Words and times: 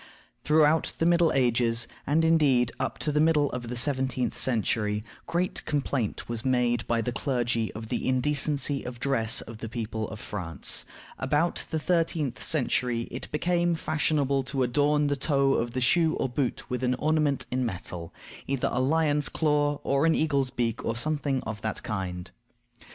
Throughout 0.43 0.93
the 0.97 1.05
Middle 1.05 1.31
Ages, 1.31 1.87
and, 2.07 2.25
indeed, 2.25 2.71
up 2.79 2.97
to 2.97 3.11
the 3.11 3.19
middle 3.21 3.51
of 3.51 3.67
the 3.67 3.75
seventeenth 3.75 4.35
century, 4.35 5.03
great 5.27 5.63
complaint 5.65 6.27
was 6.27 6.43
made 6.43 6.87
by 6.87 7.01
the 7.01 7.11
clergy 7.11 7.71
of 7.73 7.89
the 7.89 8.07
indecency 8.09 8.83
of 8.83 8.95
the 8.95 8.99
dress 9.01 9.41
of 9.41 9.59
the 9.59 9.69
people 9.69 10.07
of 10.09 10.19
France. 10.19 10.85
About 11.19 11.67
the 11.69 11.77
thirteenth 11.77 12.41
century 12.41 13.01
it 13.11 13.31
became 13.31 13.75
fashionable 13.75 14.41
to 14.45 14.63
adorn 14.63 15.05
the 15.05 15.15
toe 15.15 15.53
of 15.53 15.73
the 15.73 15.81
shoe 15.81 16.15
or 16.15 16.27
boot 16.27 16.67
with 16.67 16.81
an 16.83 16.95
ornament 16.95 17.45
in 17.51 17.63
metal; 17.63 18.11
either 18.47 18.69
a 18.71 18.79
lion's 18.81 19.29
claw, 19.29 19.79
or 19.83 20.07
an 20.07 20.15
eagle's 20.15 20.49
beak, 20.49 20.83
or 20.83 20.95
something 20.95 21.43
of 21.43 21.61
that 21.61 21.83
kind. 21.83 22.31